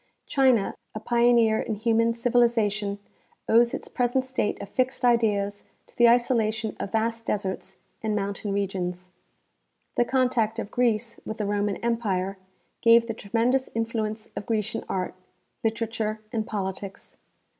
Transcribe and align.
China, 0.25 0.75
a 0.95 0.99
pioneer 0.99 1.59
in 1.59 1.75
human 1.75 2.11
civilization, 2.15 2.97
owes 3.47 3.71
its 3.71 3.87
present 3.87 4.25
state 4.25 4.59
of 4.59 4.67
fixed 4.67 5.05
ideas 5.05 5.63
to 5.85 5.95
the 5.95 6.09
isolation 6.09 6.75
of 6.79 6.91
vast 6.93 7.27
deserts 7.27 7.77
and 8.01 8.15
mountain 8.15 8.51
re 8.51 8.67
gions. 8.67 9.09
The 9.97 10.05
contact 10.05 10.57
of 10.57 10.71
Greece 10.71 11.19
with 11.23 11.37
the 11.37 11.45
Roman 11.45 11.77
empire 11.85 12.39
gave 12.81 13.05
the 13.05 13.13
tremendous 13.13 13.69
influence 13.75 14.27
of 14.35 14.47
Grecian 14.47 14.83
art, 14.89 15.13
literature 15.63 16.19
and 16.33 16.47
politics. 16.47 17.17